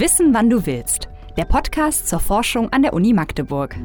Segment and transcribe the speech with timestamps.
[0.00, 1.10] Wissen, wann du willst.
[1.36, 3.76] Der Podcast zur Forschung an der Uni Magdeburg.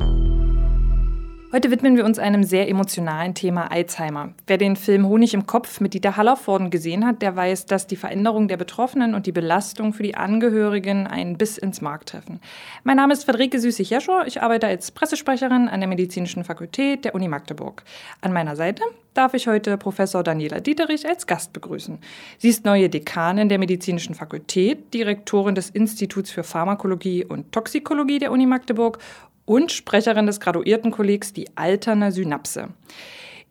[1.56, 4.34] Heute widmen wir uns einem sehr emotionalen Thema Alzheimer.
[4.46, 7.96] Wer den Film Honig im Kopf mit Dieter Hallervorden gesehen hat, der weiß, dass die
[7.96, 12.42] Veränderung der Betroffenen und die Belastung für die Angehörigen einen bis ins Mark treffen.
[12.84, 14.28] Mein Name ist Friederike Süßig-Jeschow.
[14.28, 17.86] Ich arbeite als Pressesprecherin an der Medizinischen Fakultät der Uni Magdeburg.
[18.20, 18.84] An meiner Seite
[19.14, 22.00] darf ich heute Professor Daniela Dieterich als Gast begrüßen.
[22.38, 28.34] Sie ist neue Dekanin der Medizinischen Fakultät, Direktorin des Instituts für Pharmakologie und Toxikologie der
[28.34, 29.00] Uni Magdeburg
[29.46, 32.70] und Sprecherin des Graduiertenkollegs die Alterne Synapse.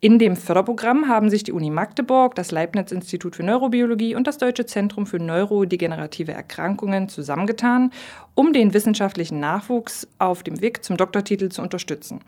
[0.04, 4.66] In dem Förderprogramm haben sich die Uni Magdeburg, das Leibniz-Institut für Neurobiologie und das Deutsche
[4.66, 7.90] Zentrum für neurodegenerative Erkrankungen zusammengetan,
[8.34, 12.20] um den wissenschaftlichen Nachwuchs auf dem Weg zum Doktortitel zu unterstützen.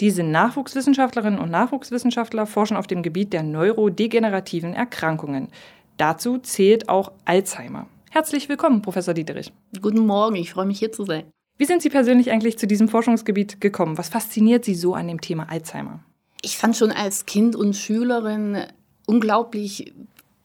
[0.00, 5.48] Diese Nachwuchswissenschaftlerinnen und Nachwuchswissenschaftler forschen auf dem Gebiet der neurodegenerativen Erkrankungen.
[5.96, 7.88] Dazu zählt auch Alzheimer.
[8.10, 9.52] Herzlich willkommen, Professor Dieterich.
[9.82, 11.24] Guten Morgen, ich freue mich hier zu sein.
[11.58, 13.96] Wie sind Sie persönlich eigentlich zu diesem Forschungsgebiet gekommen?
[13.96, 16.00] Was fasziniert Sie so an dem Thema Alzheimer?
[16.42, 18.66] Ich fand schon als Kind und Schülerin
[19.06, 19.94] unglaublich,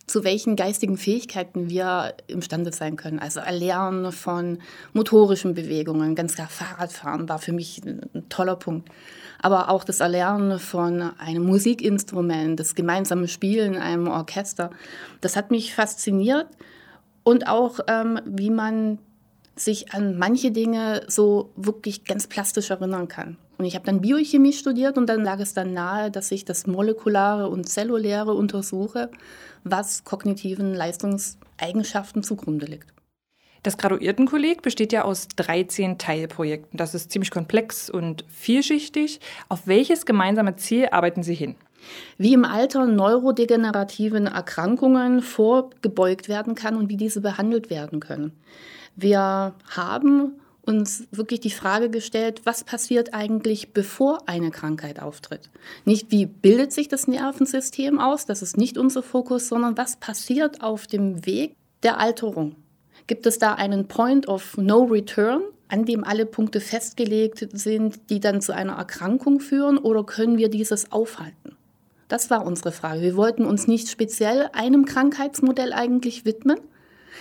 [0.07, 3.19] zu welchen geistigen Fähigkeiten wir imstande sein können.
[3.19, 4.59] Also Erlernen von
[4.93, 8.89] motorischen Bewegungen, ganz klar Fahrradfahren war für mich ein toller Punkt.
[9.41, 14.69] Aber auch das Erlernen von einem Musikinstrument, das gemeinsame Spielen in einem Orchester,
[15.19, 16.47] das hat mich fasziniert.
[17.23, 18.97] Und auch, ähm, wie man
[19.55, 23.37] sich an manche Dinge so wirklich ganz plastisch erinnern kann.
[23.57, 26.65] Und ich habe dann Biochemie studiert und dann lag es dann nahe, dass ich das
[26.65, 29.11] Molekulare und Zelluläre untersuche,
[29.63, 32.91] was kognitiven Leistungseigenschaften zugrunde liegt.
[33.63, 36.77] Das Graduiertenkolleg besteht ja aus 13 Teilprojekten.
[36.77, 39.19] Das ist ziemlich komplex und vielschichtig.
[39.49, 41.55] Auf welches gemeinsame Ziel arbeiten Sie hin?
[42.17, 48.31] Wie im Alter neurodegenerativen Erkrankungen vorgebeugt werden kann und wie diese behandelt werden können.
[49.01, 55.49] Wir haben uns wirklich die Frage gestellt, was passiert eigentlich, bevor eine Krankheit auftritt?
[55.85, 60.61] Nicht, wie bildet sich das Nervensystem aus, das ist nicht unser Fokus, sondern was passiert
[60.61, 62.55] auf dem Weg der Alterung?
[63.07, 68.19] Gibt es da einen Point of No Return, an dem alle Punkte festgelegt sind, die
[68.19, 71.57] dann zu einer Erkrankung führen, oder können wir dieses aufhalten?
[72.07, 73.01] Das war unsere Frage.
[73.01, 76.59] Wir wollten uns nicht speziell einem Krankheitsmodell eigentlich widmen,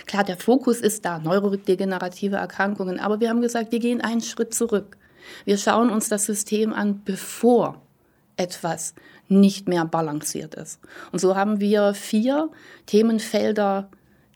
[0.05, 4.53] Klar, der Fokus ist da, neurodegenerative Erkrankungen, aber wir haben gesagt, wir gehen einen Schritt
[4.53, 4.97] zurück.
[5.45, 7.81] Wir schauen uns das System an, bevor
[8.37, 8.95] etwas
[9.27, 10.79] nicht mehr balanciert ist.
[11.11, 12.49] Und so haben wir vier
[12.85, 13.89] Themenfelder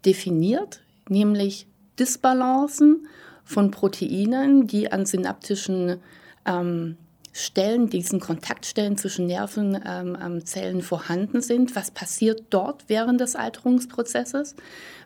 [0.06, 1.68] definiert, nämlich
[2.00, 3.08] Disbalancen
[3.44, 6.02] von Proteinen, die an synaptischen
[6.46, 6.98] ähm,
[7.38, 11.76] Stellen, diesen Kontaktstellen zwischen Nervenzellen ähm, vorhanden sind.
[11.76, 14.56] Was passiert dort während des Alterungsprozesses?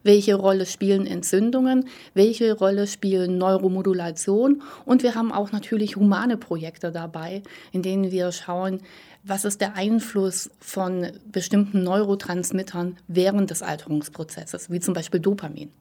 [0.04, 1.90] Welche Rolle spielen Entzündungen?
[2.14, 4.62] Welche Rolle spielen Neuromodulation?
[4.86, 7.42] Und wir haben auch natürlich humane Projekte dabei,
[7.72, 8.82] in denen wir schauen,
[9.24, 15.72] was ist der Einfluss von bestimmten Neurotransmittern während des Alterungsprozesses, wie zum Beispiel Dopamin.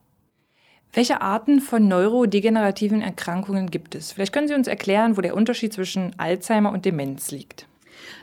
[0.93, 4.12] Welche Arten von neurodegenerativen Erkrankungen gibt es?
[4.12, 7.66] Vielleicht können Sie uns erklären, wo der Unterschied zwischen Alzheimer und Demenz liegt.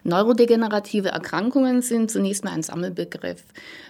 [0.03, 3.43] Neurodegenerative Erkrankungen sind zunächst mal ein Sammelbegriff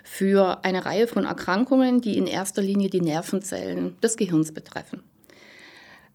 [0.04, 5.04] für eine Reihe von Erkrankungen, die in erster Linie die Nervenzellen des Gehirns betreffen.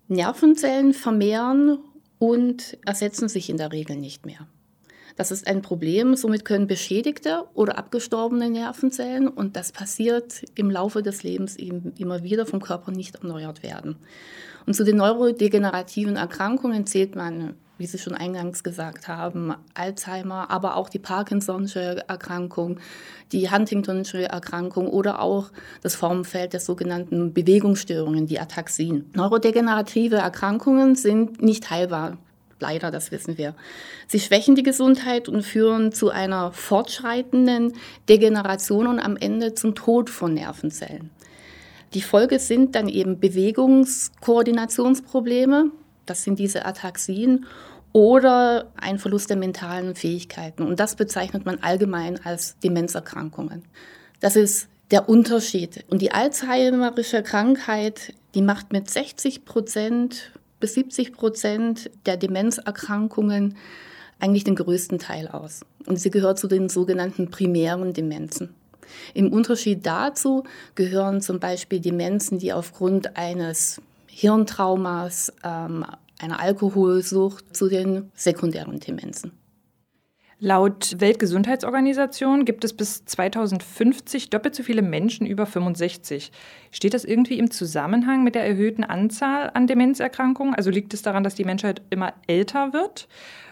[0.09, 1.79] Nervenzellen vermehren
[2.19, 4.47] und ersetzen sich in der Regel nicht mehr.
[5.17, 6.15] Das ist ein Problem.
[6.17, 12.23] Somit können beschädigte oder abgestorbene Nervenzellen, und das passiert im Laufe des Lebens eben immer
[12.23, 13.97] wieder vom Körper nicht erneuert werden.
[14.67, 20.77] Und zu den neurodegenerativen Erkrankungen zählt man, wie Sie schon eingangs gesagt haben, Alzheimer, aber
[20.77, 22.79] auch die Parkinson'sche Erkrankung,
[23.33, 25.51] die Huntington'sche Erkrankung oder auch
[25.83, 29.11] das Formenfeld der sogenannten Bewegungsstörungen, die Ataxien.
[29.15, 32.19] Neurodegenerative Erkrankungen sind nicht heilbar.
[32.61, 33.55] Leider, das wissen wir.
[34.07, 37.73] Sie schwächen die Gesundheit und führen zu einer fortschreitenden
[38.09, 41.11] Degeneration und am Ende zum Tod von Nervenzellen.
[41.95, 45.71] Die Folge sind dann eben Bewegungskoordinationsprobleme,
[46.07, 47.47] das sind diese Ataxien,
[47.93, 50.63] oder ein Verlust der mentalen Fähigkeiten.
[50.63, 53.65] Und das bezeichnet man allgemein als Demenzerkrankungen.
[54.21, 55.85] Das ist der Unterschied.
[55.89, 60.31] Und die Alzheimerische Krankheit, die macht mit 60 Prozent
[60.61, 63.57] bis 70 Prozent der Demenzerkrankungen
[64.19, 65.63] eigentlich den größten Teil aus.
[65.87, 68.55] Und sie gehört zu den sogenannten primären Demenzen.
[69.15, 75.85] Im Unterschied dazu gehören zum Beispiel Demenzen, die aufgrund eines Hirntraumas, ähm,
[76.19, 79.33] einer Alkoholsucht zu den sekundären Demenzen.
[80.43, 86.33] Laut Weltgesundheitsorganisation gibt es bis 2050 doppelt so viele Menschen über 65.
[86.71, 90.55] Steht das irgendwie im Zusammenhang mit der erhöhten Anzahl an Demenzerkrankungen?
[90.55, 93.07] Also liegt es daran, dass die Menschheit immer älter wird?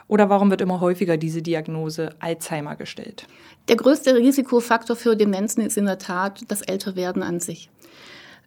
[0.06, 3.26] Oder warum wird immer häufiger diese Diagnose Alzheimer gestellt?
[3.68, 7.68] Der größte Risikofaktor für Demenzen ist in der Tat das Älterwerden an sich.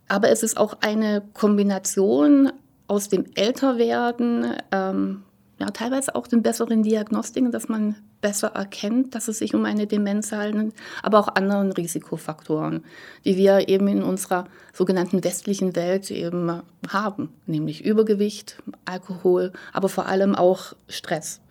[0.07, 2.51] Aber es ist auch eine Kombination
[2.87, 5.21] aus dem Älterwerden, ähm,
[5.61, 9.85] ja, teilweise auch den besseren Diagnostiken, dass man besser erkennt, dass es sich um eine
[9.85, 10.73] Demenz handelt,
[11.03, 12.83] aber auch anderen Risikofaktoren,
[13.25, 20.07] die wir eben in unserer sogenannten westlichen Welt eben haben, nämlich Übergewicht, Alkohol, aber vor
[20.07, 21.41] allem auch Stress.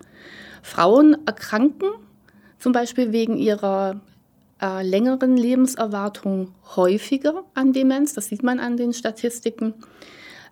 [0.61, 1.91] Frauen erkranken
[2.59, 4.01] zum Beispiel wegen ihrer
[4.61, 9.75] äh, längeren Lebenserwartung häufiger an Demenz, das sieht man an den Statistiken.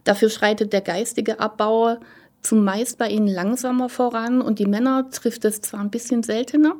[0.05, 1.97] Dafür schreitet der geistige Abbau
[2.43, 6.75] zumeist bei ihnen langsamer voran und die Männer trifft es zwar ein bisschen seltener,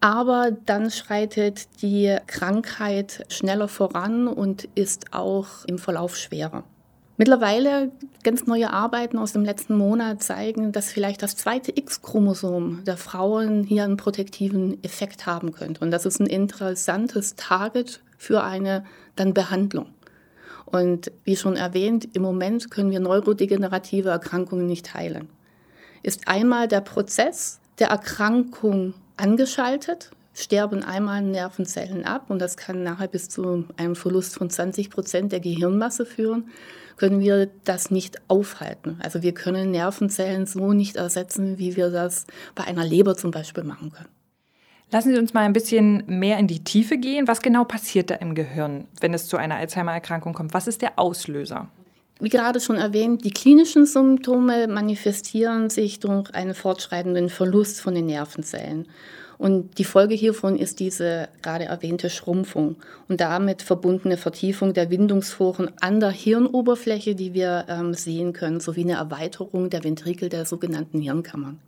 [0.00, 6.64] aber dann schreitet die Krankheit schneller voran und ist auch im Verlauf schwerer.
[7.16, 7.90] Mittlerweile
[8.22, 13.64] ganz neue Arbeiten aus dem letzten Monat zeigen, dass vielleicht das zweite X-Chromosom der Frauen
[13.64, 15.80] hier einen protektiven Effekt haben könnte.
[15.80, 18.84] Und das ist ein interessantes Target für eine
[19.16, 19.86] dann Behandlung.
[20.70, 25.28] Und wie schon erwähnt, im Moment können wir neurodegenerative Erkrankungen nicht heilen.
[26.02, 33.08] Ist einmal der Prozess der Erkrankung angeschaltet, sterben einmal Nervenzellen ab und das kann nachher
[33.08, 36.48] bis zu einem Verlust von 20 Prozent der Gehirnmasse führen,
[36.96, 38.98] können wir das nicht aufhalten.
[39.02, 43.64] Also wir können Nervenzellen so nicht ersetzen, wie wir das bei einer Leber zum Beispiel
[43.64, 44.17] machen können.
[44.90, 47.28] Lassen Sie uns mal ein bisschen mehr in die Tiefe gehen.
[47.28, 50.54] Was genau passiert da im Gehirn, wenn es zu einer Alzheimer-Erkrankung kommt?
[50.54, 51.68] Was ist der Auslöser?
[52.20, 58.06] Wie gerade schon erwähnt, die klinischen Symptome manifestieren sich durch einen fortschreitenden Verlust von den
[58.06, 58.88] Nervenzellen.
[59.36, 62.74] Und die Folge hiervon ist diese gerade erwähnte Schrumpfung
[63.08, 68.82] und damit verbundene Vertiefung der Windungsforen an der Hirnoberfläche, die wir ähm, sehen können, sowie
[68.82, 71.60] eine Erweiterung der Ventrikel der sogenannten Hirnkammern.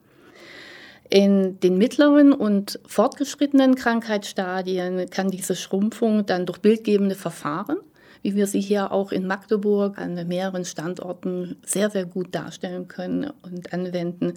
[1.10, 7.78] In den mittleren und fortgeschrittenen Krankheitsstadien kann diese Schrumpfung dann durch bildgebende Verfahren,
[8.22, 13.32] wie wir sie hier auch in Magdeburg an mehreren Standorten sehr, sehr gut darstellen können
[13.42, 14.34] und anwenden,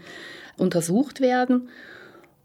[0.57, 1.69] untersucht werden.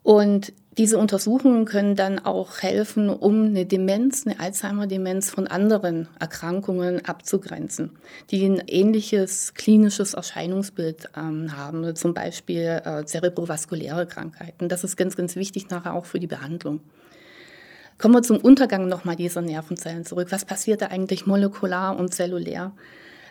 [0.02, 7.04] Und diese Untersuchungen können dann auch helfen, um eine Demenz, eine Alzheimer-Demenz von anderen Erkrankungen
[7.04, 7.98] abzugrenzen,
[8.30, 14.68] die ein ähnliches klinisches Erscheinungsbild ähm, haben, zum Beispiel äh, zerebrovaskuläre Krankheiten.
[14.68, 16.80] Das ist ganz, ganz wichtig nachher auch für die Behandlung.
[17.98, 20.28] Kommen wir zum Untergang nochmal dieser Nervenzellen zurück.
[20.30, 22.70] Was passiert da eigentlich molekular und zellulär?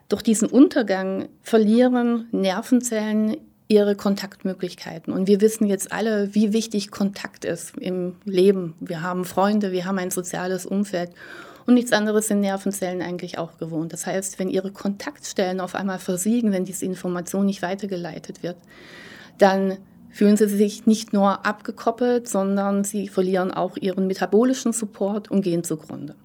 [0.10, 3.38] Durch diesen Untergang verlieren Nervenzellen
[3.68, 5.12] ihre Kontaktmöglichkeiten.
[5.14, 8.76] Und wir wissen jetzt alle, wie wichtig Kontakt ist im Leben.
[8.80, 11.12] Wir haben Freunde, wir haben ein soziales Umfeld.
[11.66, 13.92] Und nichts anderes sind Nervenzellen eigentlich auch gewohnt.
[13.92, 18.56] Das heißt, wenn ihre Kontaktstellen auf einmal versiegen, wenn diese Information nicht weitergeleitet wird,
[19.38, 19.78] dann
[20.10, 25.66] fühlen sie sich nicht nur abgekoppelt, sondern sie verlieren auch ihren metabolischen Support und gehen
[25.66, 26.16] zugrunde.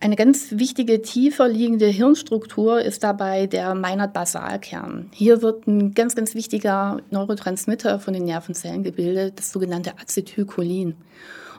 [0.00, 5.10] Eine ganz wichtige tiefer liegende Hirnstruktur ist dabei der Meinert-Basalkern.
[5.12, 10.94] Hier wird ein ganz, ganz wichtiger Neurotransmitter von den Nervenzellen gebildet, das sogenannte Acetylcholin.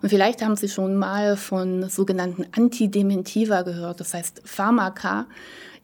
[0.02, 5.26] Und vielleicht haben Sie schon mal von sogenannten Antidementiva gehört, das heißt Pharmaka,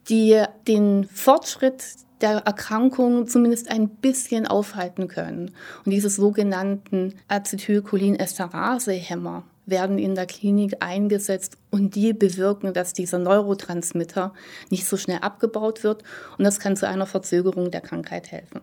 [0.07, 1.83] die den Fortschritt
[2.21, 5.51] der Erkrankung zumindest ein bisschen aufhalten können.
[5.83, 14.33] Und diese sogenannten Acetylcholinesterase-Hämmer werden in der Klinik eingesetzt und die bewirken, dass dieser Neurotransmitter
[14.69, 16.03] nicht so schnell abgebaut wird
[16.37, 18.61] und das kann zu einer Verzögerung der Krankheit helfen.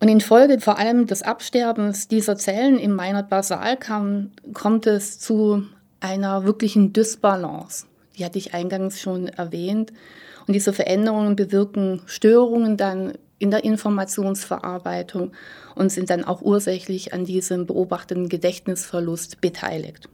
[0.00, 5.62] Und infolge vor allem des Absterbens dieser Zellen im Meinert-Basalkamm kommt es zu
[6.00, 7.86] einer wirklichen Dysbalance.
[8.18, 9.92] Die hatte ich eingangs schon erwähnt.
[10.46, 15.32] Und diese Veränderungen bewirken Störungen dann in der Informationsverarbeitung
[15.74, 20.08] und sind dann auch ursächlich an diesem beobachteten Gedächtnisverlust beteiligt.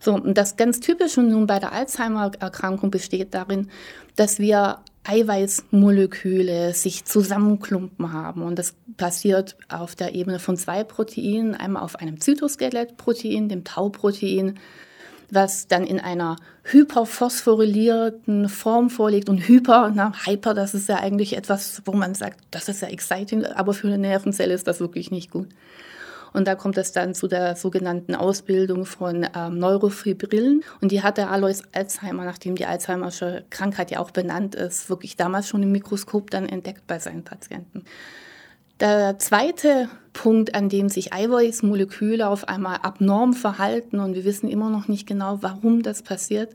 [0.00, 3.70] So, und das ganz Typische nun bei der Alzheimer-Erkrankung besteht darin,
[4.16, 8.42] dass wir Eiweißmoleküle sich zusammenklumpen haben.
[8.42, 14.58] Und das passiert auf der Ebene von zwei Proteinen, einmal auf einem Zytoskelettprotein, dem Tau-Protein,
[15.34, 19.28] was dann in einer hyperphosphorylierten Form vorliegt.
[19.28, 22.88] Und hyper, na, hyper, das ist ja eigentlich etwas, wo man sagt, das ist ja
[22.88, 25.48] exciting, aber für eine Nervenzelle ist das wirklich nicht gut.
[26.32, 30.62] Und da kommt es dann zu der sogenannten Ausbildung von ähm, Neurofibrillen.
[30.80, 35.16] Und die hat der Alois Alzheimer, nachdem die Alzheimersche Krankheit ja auch benannt ist, wirklich
[35.16, 37.84] damals schon im Mikroskop dann entdeckt bei seinen Patienten.
[38.80, 44.70] Der zweite Punkt, an dem sich Eiweißmoleküle auf einmal abnorm verhalten und wir wissen immer
[44.70, 46.54] noch nicht genau, warum das passiert,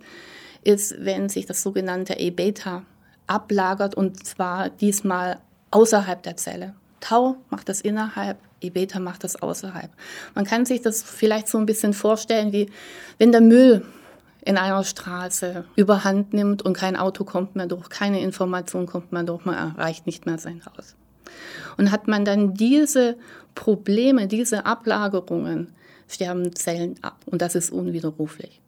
[0.64, 2.82] ist, wenn sich das sogenannte A-Beta
[3.28, 5.38] ablagert und zwar diesmal
[5.70, 6.74] außerhalb der Zelle.
[7.00, 9.92] Tau macht das innerhalb, E-Beta macht das außerhalb.
[10.34, 12.72] Man kann sich das vielleicht so ein bisschen vorstellen, wie
[13.20, 13.86] wenn der Müll
[14.42, 19.24] in einer Straße überhand nimmt und kein Auto kommt mehr durch, keine Information kommt mehr
[19.24, 20.96] durch, man erreicht nicht mehr sein Haus.
[21.78, 23.18] Und hat man dann diese
[23.54, 25.74] Probleme, diese Ablagerungen,
[26.08, 28.62] sterben Zellen ab und das ist unwiderruflich.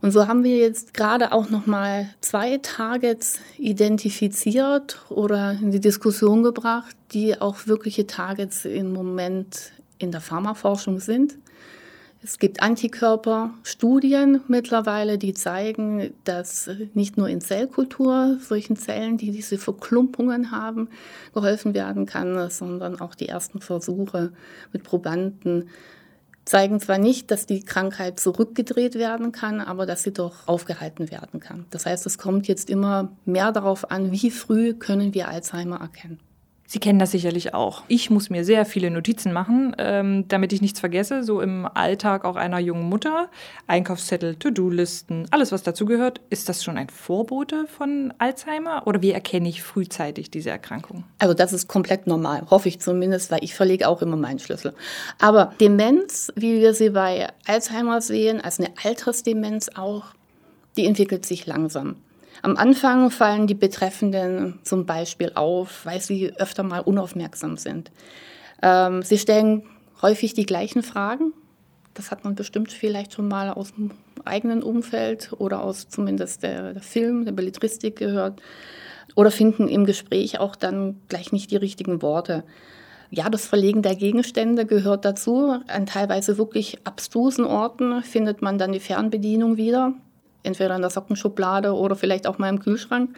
[0.00, 5.78] Und so haben wir jetzt gerade auch noch mal zwei Targets identifiziert oder in die
[5.78, 11.38] Diskussion gebracht, die auch wirkliche Targets im Moment in der Pharmaforschung sind.
[12.24, 19.58] Es gibt Antikörperstudien mittlerweile, die zeigen, dass nicht nur in Zellkultur solchen Zellen, die diese
[19.58, 20.88] Verklumpungen haben,
[21.34, 24.32] geholfen werden kann, sondern auch die ersten Versuche
[24.72, 25.68] mit Probanden
[26.44, 31.40] zeigen zwar nicht, dass die Krankheit zurückgedreht werden kann, aber dass sie doch aufgehalten werden
[31.40, 31.66] kann.
[31.70, 36.18] Das heißt, es kommt jetzt immer mehr darauf an, wie früh können wir Alzheimer erkennen.
[36.72, 37.82] Sie kennen das sicherlich auch.
[37.88, 42.24] Ich muss mir sehr viele Notizen machen, ähm, damit ich nichts vergesse, so im Alltag
[42.24, 43.28] auch einer jungen Mutter.
[43.66, 46.22] Einkaufszettel, To-Do-Listen, alles, was dazugehört.
[46.30, 51.04] Ist das schon ein Vorbote von Alzheimer oder wie erkenne ich frühzeitig diese Erkrankung?
[51.18, 54.72] Also das ist komplett normal, hoffe ich zumindest, weil ich verlege auch immer meinen Schlüssel.
[55.20, 60.14] Aber Demenz, wie wir sie bei Alzheimer sehen, als eine Altersdemenz auch,
[60.78, 61.96] die entwickelt sich langsam.
[62.44, 67.92] Am Anfang fallen die Betreffenden zum Beispiel auf, weil sie öfter mal unaufmerksam sind.
[68.60, 69.62] Ähm, sie stellen
[70.02, 71.32] häufig die gleichen Fragen.
[71.94, 73.92] Das hat man bestimmt vielleicht schon mal aus dem
[74.24, 78.42] eigenen Umfeld oder aus zumindest der, der Film, der Belletristik gehört.
[79.14, 82.42] Oder finden im Gespräch auch dann gleich nicht die richtigen Worte.
[83.10, 85.60] Ja, das Verlegen der Gegenstände gehört dazu.
[85.68, 89.94] An teilweise wirklich abstrusen Orten findet man dann die Fernbedienung wieder
[90.42, 93.16] entweder in der Sockenschublade oder vielleicht auch mal im Kühlschrank.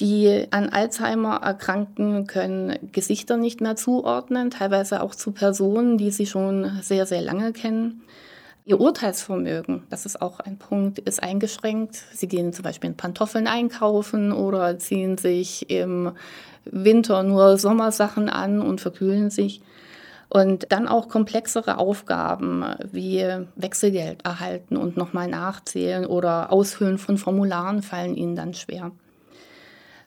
[0.00, 6.26] Die an Alzheimer Erkrankten können Gesichter nicht mehr zuordnen, teilweise auch zu Personen, die sie
[6.26, 8.02] schon sehr, sehr lange kennen.
[8.64, 11.96] Ihr Urteilsvermögen, das ist auch ein Punkt, ist eingeschränkt.
[12.14, 16.12] Sie gehen zum Beispiel in Pantoffeln einkaufen oder ziehen sich im
[16.64, 19.62] Winter nur Sommersachen an und verkühlen sich.
[20.32, 23.22] Und dann auch komplexere Aufgaben wie
[23.54, 28.92] Wechselgeld erhalten und nochmal nachzählen oder Ausfüllen von Formularen fallen ihnen dann schwer.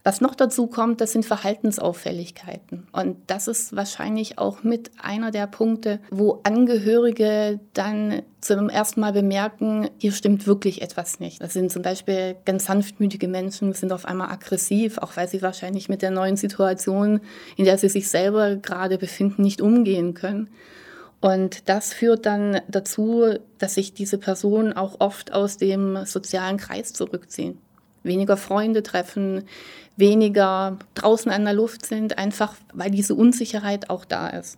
[0.07, 2.85] Was noch dazu kommt, das sind Verhaltensauffälligkeiten.
[2.91, 9.13] Und das ist wahrscheinlich auch mit einer der Punkte, wo Angehörige dann zum ersten Mal
[9.13, 11.41] bemerken, hier stimmt wirklich etwas nicht.
[11.41, 15.89] Das sind zum Beispiel ganz sanftmütige Menschen, sind auf einmal aggressiv, auch weil sie wahrscheinlich
[15.89, 17.19] mit der neuen Situation,
[17.57, 20.49] in der sie sich selber gerade befinden, nicht umgehen können.
[21.19, 23.23] Und das führt dann dazu,
[23.57, 27.57] dass sich diese Personen auch oft aus dem sozialen Kreis zurückziehen
[28.05, 29.43] weniger Freunde treffen,
[29.97, 34.57] weniger draußen an der Luft sind, einfach weil diese Unsicherheit auch da ist.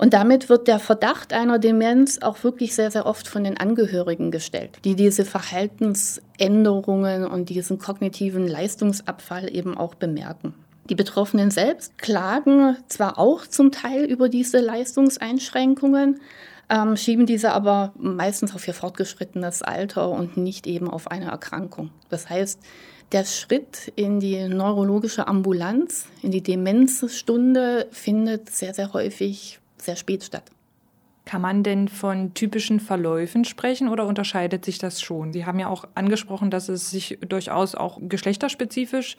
[0.00, 4.30] Und damit wird der Verdacht einer Demenz auch wirklich sehr, sehr oft von den Angehörigen
[4.30, 10.54] gestellt, die diese Verhaltensänderungen und diesen kognitiven Leistungsabfall eben auch bemerken.
[10.88, 16.20] Die Betroffenen selbst klagen zwar auch zum Teil über diese Leistungseinschränkungen,
[16.70, 21.90] ähm, schieben diese aber meistens auf ihr fortgeschrittenes Alter und nicht eben auf eine Erkrankung.
[22.10, 22.60] Das heißt,
[23.12, 30.24] der Schritt in die neurologische Ambulanz, in die Demenzstunde, findet sehr, sehr häufig sehr spät
[30.24, 30.44] statt.
[31.24, 35.32] Kann man denn von typischen Verläufen sprechen oder unterscheidet sich das schon?
[35.32, 39.16] Sie haben ja auch angesprochen, dass es sich durchaus auch geschlechterspezifisch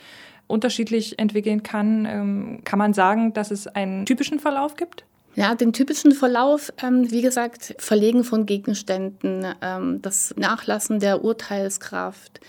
[0.47, 2.05] unterschiedlich entwickeln kann.
[2.05, 5.05] Ähm, kann man sagen, dass es einen typischen Verlauf gibt?
[5.35, 12.41] Ja, den typischen Verlauf, ähm, wie gesagt, Verlegen von Gegenständen, ähm, das Nachlassen der Urteilskraft,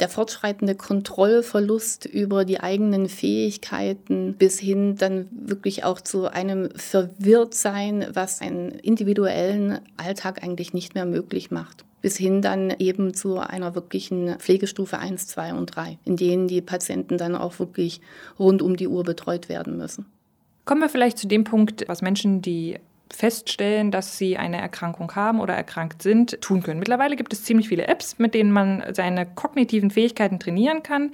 [0.00, 8.06] der fortschreitende Kontrollverlust über die eigenen Fähigkeiten bis hin dann wirklich auch zu einem Verwirrtsein,
[8.12, 11.84] was einen individuellen Alltag eigentlich nicht mehr möglich macht.
[12.00, 16.60] Bis hin dann eben zu einer wirklichen Pflegestufe 1, 2 und 3, in denen die
[16.60, 18.00] Patienten dann auch wirklich
[18.38, 20.06] rund um die Uhr betreut werden müssen.
[20.68, 22.78] Kommen wir vielleicht zu dem Punkt, was Menschen, die
[23.10, 26.78] feststellen, dass sie eine Erkrankung haben oder erkrankt sind, tun können.
[26.78, 31.12] Mittlerweile gibt es ziemlich viele Apps, mit denen man seine kognitiven Fähigkeiten trainieren kann.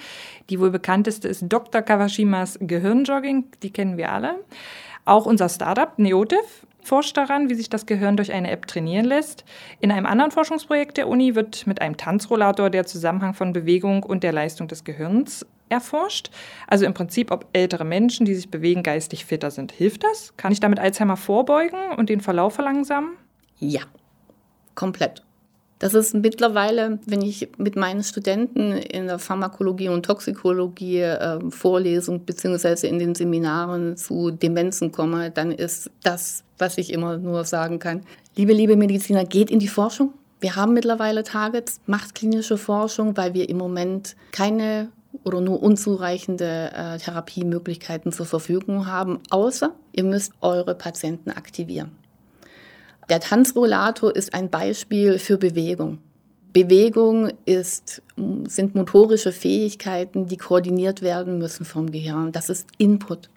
[0.50, 1.82] Die wohl bekannteste ist Dr.
[1.82, 4.40] Kawashimas Gehirnjogging, die kennen wir alle.
[5.04, 9.44] Auch unser Startup Neotiv forscht daran, wie sich das Gehirn durch eine App trainieren lässt.
[9.80, 14.22] In einem anderen Forschungsprojekt der Uni wird mit einem Tanzrollator der Zusammenhang von Bewegung und
[14.22, 16.30] der Leistung des Gehirns erforscht.
[16.66, 19.72] Also im Prinzip, ob ältere Menschen, die sich bewegen, geistig fitter sind.
[19.72, 20.36] Hilft das?
[20.36, 23.10] Kann ich damit Alzheimer vorbeugen und den Verlauf verlangsamen?
[23.58, 23.82] Ja,
[24.74, 25.24] komplett.
[25.78, 32.24] Das ist mittlerweile, wenn ich mit meinen Studenten in der Pharmakologie und Toxikologie äh, Vorlesung
[32.24, 37.80] beziehungsweise in den Seminaren zu Demenzen komme, dann ist das, was ich immer nur sagen
[37.80, 38.02] kann.
[38.36, 40.12] Liebe, liebe Mediziner, geht in die Forschung.
[40.40, 44.88] Wir haben mittlerweile Targets, macht klinische Forschung, weil wir im Moment keine
[45.22, 51.92] oder nur unzureichende äh, Therapiemöglichkeiten zur Verfügung haben, außer ihr müsst eure Patienten aktivieren.
[53.08, 55.98] Der Tanzrollator ist ein Beispiel für Bewegung.
[56.52, 58.00] Bewegung ist,
[58.46, 62.32] sind motorische Fähigkeiten, die koordiniert werden müssen vom Gehirn.
[62.32, 63.28] Das ist Input.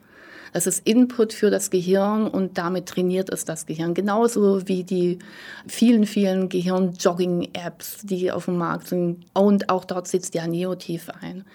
[0.57, 3.93] Das ist Input für das Gehirn und damit trainiert es das Gehirn.
[3.93, 5.19] Genauso wie die
[5.67, 9.23] vielen, vielen Gehirn-Jogging-Apps, die auf dem Markt sind.
[9.33, 11.45] Und auch dort sitzt ja Neotief ein.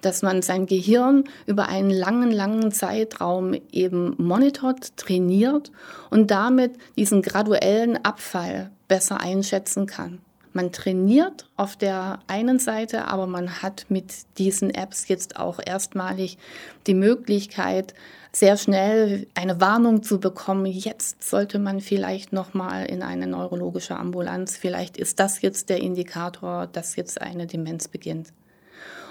[0.00, 5.70] Dass man sein Gehirn über einen langen, langen Zeitraum eben monitort, trainiert
[6.08, 10.20] und damit diesen graduellen Abfall besser einschätzen kann.
[10.56, 16.38] Man trainiert auf der einen Seite, aber man hat mit diesen Apps jetzt auch erstmalig
[16.86, 17.92] die Möglichkeit,
[18.32, 23.98] sehr schnell eine Warnung zu bekommen, jetzt sollte man vielleicht noch mal in eine neurologische
[23.98, 28.32] Ambulanz, vielleicht ist das jetzt der Indikator, dass jetzt eine Demenz beginnt.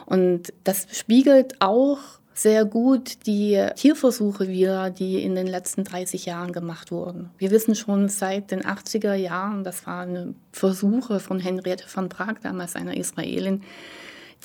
[0.08, 2.00] Und das spiegelt auch
[2.36, 7.30] sehr gut die Tierversuche wieder, die in den letzten 30 Jahren gemacht wurden.
[7.38, 12.76] Wir wissen schon seit den 80er Jahren, das waren Versuche von Henriette von Prag, damals
[12.76, 13.64] einer Israelin,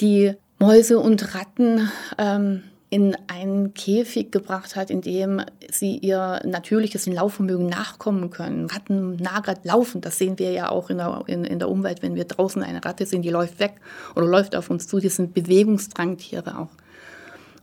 [0.00, 7.06] die Mäuse und Ratten ähm, in einen Käfig gebracht hat, in dem sie ihr natürliches
[7.06, 8.66] Laufvermögen nachkommen können.
[8.66, 12.14] Ratten nagert laufen, das sehen wir ja auch in der, in, in der Umwelt, wenn
[12.14, 13.80] wir draußen eine Ratte sehen, die läuft weg
[14.14, 15.00] oder läuft auf uns zu.
[15.00, 16.70] Die sind Bewegungsdrangtiere auch.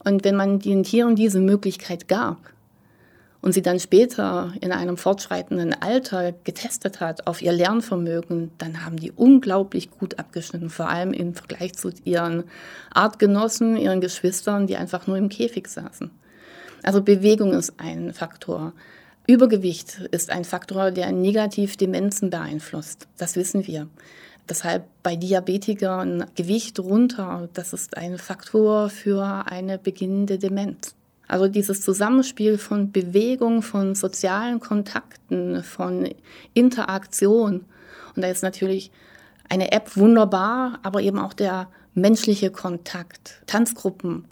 [0.07, 2.37] Und wenn man den Tieren diese Möglichkeit gab
[3.41, 8.95] und sie dann später in einem fortschreitenden Alter getestet hat auf ihr Lernvermögen, dann haben
[8.95, 12.45] die unglaublich gut abgeschnitten, vor allem im Vergleich zu ihren
[12.93, 16.09] Artgenossen, ihren Geschwistern, die einfach nur im Käfig saßen.
[16.83, 18.71] Also Bewegung ist ein Faktor.
[19.27, 23.09] Übergewicht ist ein Faktor, der negativ Demenzen beeinflusst.
[23.17, 23.89] Das wissen wir.
[24.49, 30.95] Deshalb bei Diabetikern Gewicht runter, das ist ein Faktor für eine beginnende Demenz.
[31.27, 36.09] Also dieses Zusammenspiel von Bewegung, von sozialen Kontakten, von
[36.53, 37.65] Interaktion.
[38.15, 38.91] Und da ist natürlich
[39.49, 44.25] eine App wunderbar, aber eben auch der menschliche Kontakt, Tanzgruppen.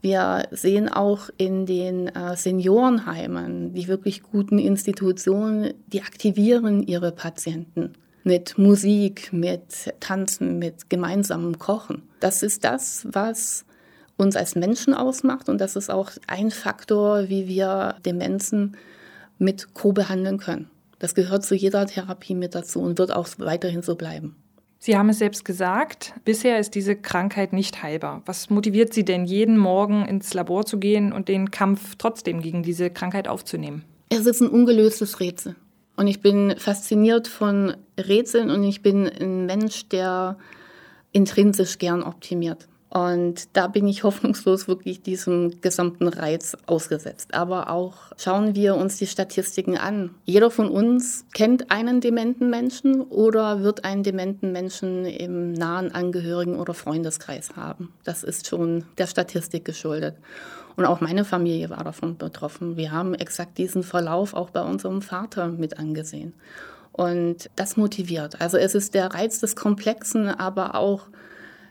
[0.00, 7.94] Wir sehen auch in den äh, Seniorenheimen, die wirklich guten Institutionen, die aktivieren ihre Patienten
[8.26, 12.02] mit Musik, mit Tanzen, mit gemeinsamem Kochen.
[12.18, 13.64] Das ist das, was
[14.16, 18.76] uns als Menschen ausmacht und das ist auch ein Faktor, wie wir Demenzen
[19.38, 20.68] mit co-behandeln können.
[20.98, 24.34] Das gehört zu jeder Therapie mit dazu und wird auch weiterhin so bleiben.
[24.80, 28.22] Sie haben es selbst gesagt, bisher ist diese Krankheit nicht heilbar.
[28.26, 32.64] Was motiviert Sie denn, jeden Morgen ins Labor zu gehen und den Kampf trotzdem gegen
[32.64, 33.84] diese Krankheit aufzunehmen?
[34.08, 35.54] Es ist ein ungelöstes Rätsel.
[35.96, 40.38] Und ich bin fasziniert von Rätseln und ich bin ein Mensch, der
[41.12, 42.68] intrinsisch gern optimiert.
[42.88, 47.34] Und da bin ich hoffnungslos wirklich diesem gesamten Reiz ausgesetzt.
[47.34, 50.14] Aber auch schauen wir uns die Statistiken an.
[50.24, 56.56] Jeder von uns kennt einen dementen Menschen oder wird einen dementen Menschen im nahen Angehörigen
[56.56, 57.92] oder Freundeskreis haben.
[58.04, 60.16] Das ist schon der Statistik geschuldet.
[60.76, 62.76] Und auch meine Familie war davon betroffen.
[62.76, 66.34] Wir haben exakt diesen Verlauf auch bei unserem Vater mit angesehen.
[66.92, 68.40] Und das motiviert.
[68.40, 71.08] Also es ist der Reiz des Komplexen, aber auch,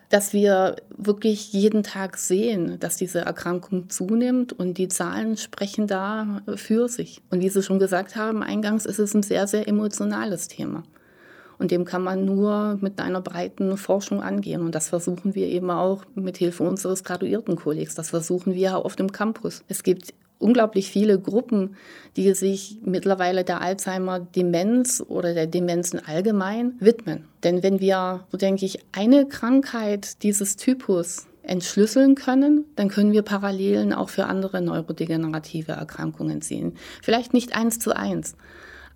[0.10, 6.42] dass wir wirklich jeden Tag sehen, dass diese Erkrankung zunimmt und die Zahlen sprechen da
[6.56, 7.22] für sich.
[7.32, 10.84] Und wie Sie schon gesagt haben, eingangs ist es ein sehr, sehr emotionales Thema.
[11.58, 14.62] Und dem kann man nur mit einer breiten Forschung angehen.
[14.62, 17.96] Und das versuchen wir eben auch mit Hilfe unseres Graduiertenkollegs.
[17.96, 19.64] Das versuchen wir auf dem Campus.
[19.68, 21.76] Es gibt unglaublich viele Gruppen,
[22.18, 27.26] die sich mittlerweile der Alzheimer-Demenz oder der Demenzen allgemein widmen.
[27.44, 33.22] Denn wenn wir, so denke ich, eine Krankheit dieses Typus entschlüsseln können, dann können wir
[33.22, 36.74] Parallelen auch für andere neurodegenerative Erkrankungen sehen.
[37.02, 38.36] Vielleicht nicht eins zu eins,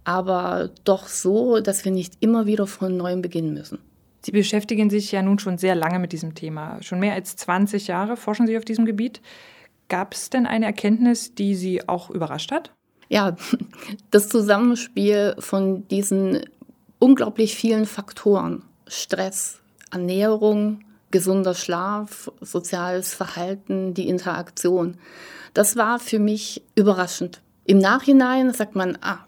[0.03, 3.79] aber doch so, dass wir nicht immer wieder von neuem beginnen müssen.
[4.21, 6.81] Sie beschäftigen sich ja nun schon sehr lange mit diesem Thema.
[6.81, 9.21] Schon mehr als 20 Jahre forschen Sie auf diesem Gebiet.
[9.89, 12.71] Gab es denn eine Erkenntnis, die Sie auch überrascht hat?
[13.09, 13.35] Ja,
[14.11, 16.41] das Zusammenspiel von diesen
[16.99, 19.59] unglaublich vielen Faktoren, Stress,
[19.91, 24.97] Ernährung, gesunder Schlaf, soziales Verhalten, die Interaktion.
[25.53, 27.41] Das war für mich überraschend.
[27.65, 29.19] Im Nachhinein sagt man, ah,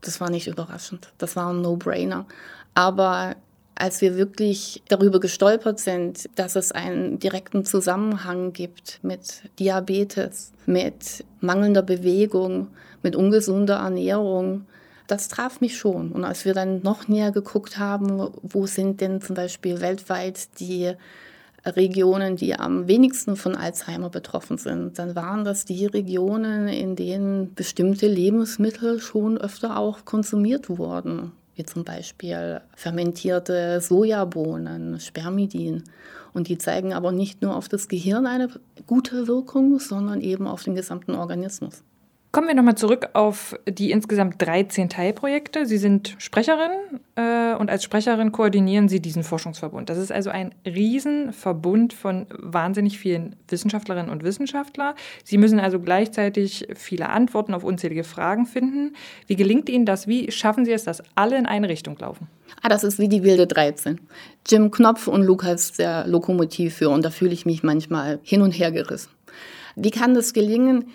[0.00, 2.26] das war nicht überraschend, das war ein No-Brainer.
[2.74, 3.36] Aber
[3.74, 11.24] als wir wirklich darüber gestolpert sind, dass es einen direkten Zusammenhang gibt mit Diabetes, mit
[11.40, 12.68] mangelnder Bewegung,
[13.02, 14.66] mit ungesunder Ernährung,
[15.06, 16.12] das traf mich schon.
[16.12, 20.92] Und als wir dann noch näher geguckt haben, wo sind denn zum Beispiel weltweit die
[21.66, 27.54] Regionen, die am wenigsten von Alzheimer betroffen sind, dann waren das die Regionen, in denen
[27.54, 35.84] bestimmte Lebensmittel schon öfter auch konsumiert wurden, wie zum Beispiel fermentierte Sojabohnen, Spermidin.
[36.32, 38.48] Und die zeigen aber nicht nur auf das Gehirn eine
[38.86, 41.82] gute Wirkung, sondern eben auf den gesamten Organismus.
[42.34, 45.66] Kommen wir nochmal zurück auf die insgesamt 13 Teilprojekte.
[45.66, 46.72] Sie sind Sprecherin
[47.14, 49.88] äh, und als Sprecherin koordinieren Sie diesen Forschungsverbund.
[49.88, 54.96] Das ist also ein Riesenverbund von wahnsinnig vielen Wissenschaftlerinnen und Wissenschaftlern.
[55.22, 58.96] Sie müssen also gleichzeitig viele Antworten auf unzählige Fragen finden.
[59.28, 60.08] Wie gelingt Ihnen das?
[60.08, 62.26] Wie schaffen Sie es, dass alle in eine Richtung laufen?
[62.62, 64.00] Ah, das ist wie die wilde 13.
[64.44, 68.72] Jim Knopf und Lukas der Lokomotivführer und da fühle ich mich manchmal hin und her
[68.72, 69.10] gerissen.
[69.76, 70.86] Wie kann das gelingen?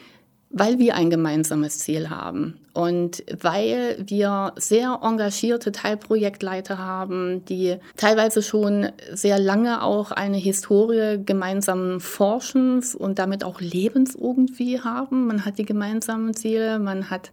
[0.50, 8.42] Weil wir ein gemeinsames Ziel haben und weil wir sehr engagierte Teilprojektleiter haben, die teilweise
[8.42, 15.28] schon sehr lange auch eine Historie gemeinsamen Forschens und damit auch Lebens irgendwie haben.
[15.28, 17.32] Man hat die gemeinsamen Ziele, man hat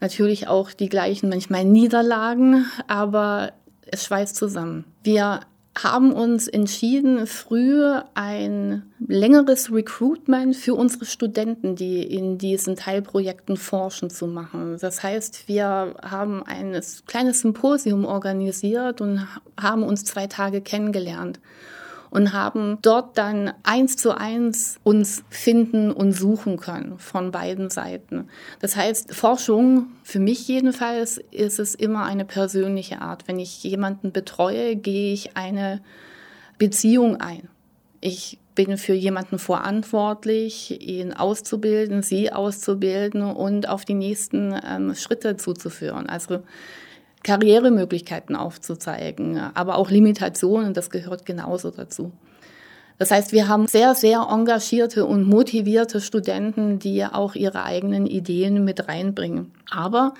[0.00, 3.52] natürlich auch die gleichen manchmal Niederlagen, aber
[3.86, 4.84] es schweißt zusammen.
[5.02, 5.40] Wir
[5.76, 7.84] haben uns entschieden, früh
[8.14, 14.78] ein längeres Recruitment für unsere Studenten, die in diesen Teilprojekten forschen, zu machen.
[14.80, 19.26] Das heißt, wir haben ein kleines Symposium organisiert und
[19.60, 21.40] haben uns zwei Tage kennengelernt
[22.10, 28.28] und haben dort dann eins zu eins uns finden und suchen können von beiden Seiten.
[28.60, 33.28] Das heißt, Forschung, für mich jedenfalls, ist es immer eine persönliche Art.
[33.28, 35.80] Wenn ich jemanden betreue, gehe ich eine
[36.58, 37.48] Beziehung ein.
[38.00, 45.36] Ich bin für jemanden verantwortlich, ihn auszubilden, sie auszubilden und auf die nächsten ähm, Schritte
[45.36, 46.08] zuzuführen.
[46.08, 46.40] Also
[47.26, 52.12] Karrieremöglichkeiten aufzuzeigen, aber auch Limitationen, das gehört genauso dazu.
[52.98, 58.64] Das heißt, wir haben sehr, sehr engagierte und motivierte Studenten, die auch ihre eigenen Ideen
[58.64, 59.52] mit reinbringen.
[59.68, 60.14] Aber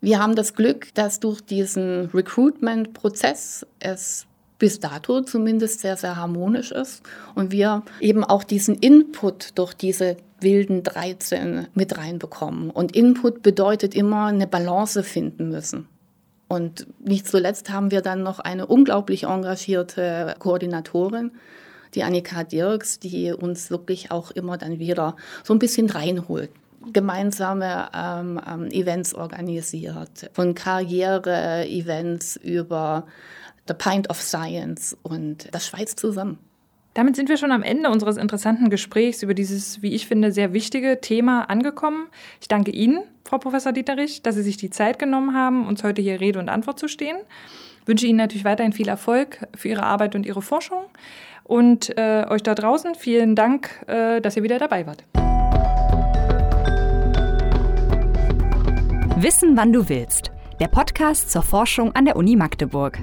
[0.00, 4.26] wir haben das Glück, dass durch diesen Recruitment-Prozess es
[4.60, 7.02] bis dato zumindest sehr, sehr harmonisch ist
[7.34, 12.70] und wir eben auch diesen Input durch diese wilden 13 mit reinbekommen.
[12.70, 15.88] Und Input bedeutet immer eine Balance finden müssen.
[16.48, 21.32] Und nicht zuletzt haben wir dann noch eine unglaublich engagierte Koordinatorin,
[21.94, 26.50] die Annika Dirks, die uns wirklich auch immer dann wieder so ein bisschen reinholt
[26.92, 33.06] gemeinsame ähm, ähm, Events organisiert, von Karriere-Events über
[33.66, 36.38] The Pint of Science und das schweißt zusammen.
[36.94, 40.52] Damit sind wir schon am Ende unseres interessanten Gesprächs über dieses, wie ich finde, sehr
[40.52, 42.06] wichtige Thema angekommen.
[42.40, 46.00] Ich danke Ihnen, Frau Professor Dieterich, dass Sie sich die Zeit genommen haben, uns heute
[46.00, 47.16] hier Rede und Antwort zu stehen.
[47.82, 50.84] Ich wünsche Ihnen natürlich weiterhin viel Erfolg für Ihre Arbeit und Ihre Forschung.
[51.42, 55.04] Und äh, euch da draußen vielen Dank, äh, dass ihr wieder dabei wart.
[59.20, 60.30] Wissen, wann du willst.
[60.60, 62.98] Der Podcast zur Forschung an der Uni Magdeburg.